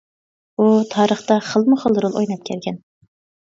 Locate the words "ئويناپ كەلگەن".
2.23-2.83